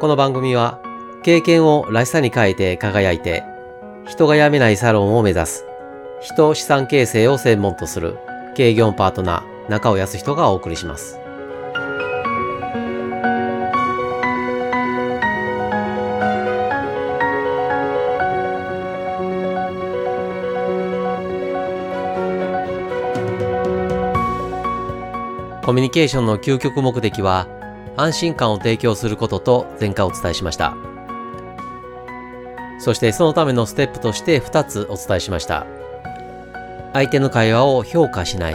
[0.00, 0.80] この番組は
[1.24, 3.42] 経験をらしさに変えて輝いて
[4.06, 5.64] 人が辞めないサロンを目指す
[6.20, 8.16] 人資産形成を専門とする
[8.54, 11.18] 経業パートナー中尾康人がお送りします。
[25.64, 27.46] コミュニケーションの究極目的は
[27.98, 30.76] 安心感を提供することと前回お伝えしました。
[32.78, 35.66] そしてそのためのステップとして2つお伝えしました。
[36.92, 38.54] 相手の会話を評価しない。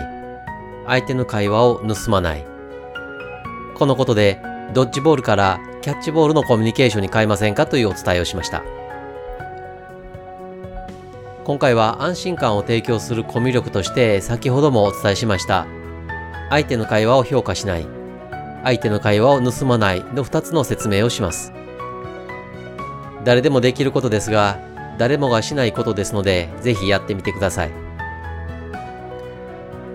[0.88, 2.46] 相手の会話を盗まない。
[3.76, 4.42] このことで
[4.74, 7.66] ドッジボールからキャッチボールのコミュニケーションに変えませんか？
[7.66, 8.64] というお伝えをしました。
[11.44, 15.68] 今回は安心感を提供するコミュ力として先ほどもお伝えしました。
[16.50, 18.03] 相手の会話を評価しない。
[18.64, 21.54] 相手の会話を盗まないの2つの説明をします。
[23.24, 24.60] 誰でもできることですが
[24.98, 27.72] 誰もがしないことですのでぜひやってみてください。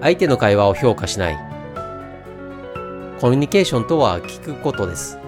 [0.01, 1.39] 相手の会話を評価しない。
[3.21, 5.19] コミュニケーションとは聞くことです。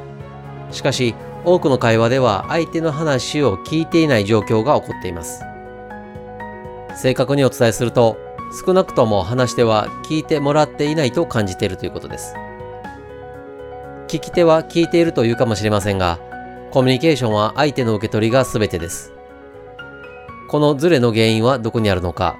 [0.70, 5.42] しかし多くの会話では相手の話を聞いていない状況が起こっています。
[6.94, 8.18] 正確にお伝えすると
[8.64, 12.34] 少なくとも話し手は聞いてもらっていないと感じているということです。
[14.10, 16.18] 聞き手は聞いているというかもしれませんが、
[16.72, 19.12] コミュニケーションは相手の受け取りが全てです。
[20.48, 22.36] このズレの原因はどこにあるのか。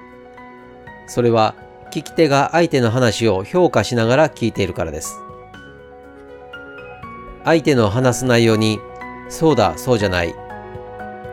[1.07, 1.55] それは
[1.89, 5.17] 聞き手が相手の話を評価しながら聞いているからです。
[7.45, 8.81] 相手の話す内容に、
[9.29, 10.35] そうだ、そうじゃない、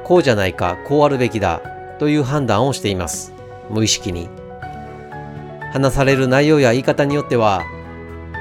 [0.05, 1.61] こうじゃないか、こうあるべきだ、
[1.98, 3.34] という判断をしています。
[3.70, 4.28] 無意識に。
[5.72, 7.64] 話される内容や言い方によっては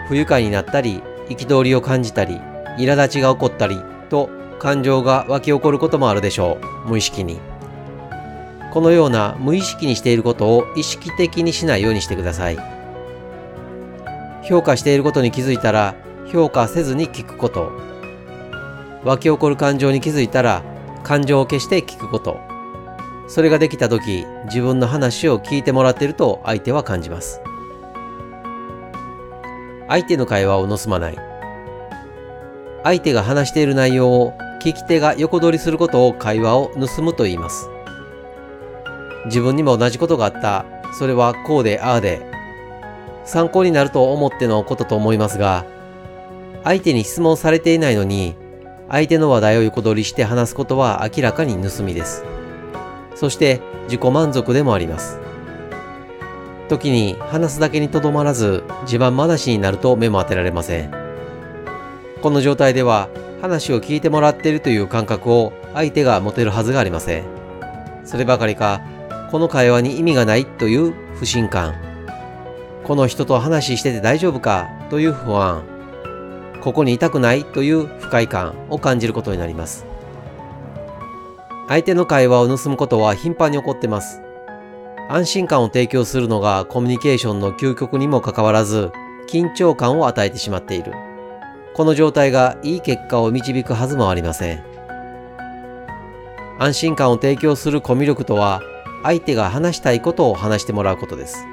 [0.08, 2.39] 不愉快になったり憤りを感じたり
[2.78, 6.90] 苛立ちが起こったりと感情が湧き起こることもあるでしょう。
[6.90, 7.40] 無意識に。
[8.74, 12.57] このような無意識にしていることを意識的にしないようにしてください。
[14.44, 15.96] 評価していることに気づいたら
[16.31, 17.72] 評価せずに聞くこと。
[19.03, 20.63] 湧き起こる感情に気づいたら
[21.03, 22.40] 感情を消して聞くこと。
[23.28, 27.41] それができた時自分の話を聞いてもらっていると相手は感じます。
[29.88, 31.18] 相手の会話を盗まない
[32.84, 37.70] 相手が話している内容を聞き手が横取りすることを会話を盗むと言います
[39.26, 42.26] 自分にも同じことがあったそれはこうでああで
[43.26, 45.66] 参考になると思ってのことと思いますが
[46.64, 48.36] 相手に質問されていないのに
[48.90, 52.24] 相手の話題を横取りして話すことは明らかに盗みです。
[53.16, 55.20] そして自己満足でもあります。
[56.67, 60.91] 時に話すだけにとどまらず自慢話になると目も当てられません。
[62.22, 63.09] この状態では
[63.41, 67.23] 話を聞いてもらっているという感覚を相手が持てるはずがありません。
[68.03, 68.81] そればかりか、
[69.31, 71.75] この会話に意味がないという不信感。
[72.84, 75.61] この人と話してて大丈夫かという不安。
[76.61, 79.85] ここにいたくないという不快感を感じることになります。
[81.67, 84.22] 相手の会話を盗むことは頻繁に起こってます。
[85.09, 88.91] 安心感を提供するのがコミュニケーションの究極にもかかわらず、
[89.29, 90.91] 緊張感を与えてしまっている。
[91.73, 94.63] この状態がいい結果を導くはずもありません。
[96.59, 98.62] 安心感を提供するコミュ力とは、
[99.03, 101.46] 相手が話したいことを話してもらうことです。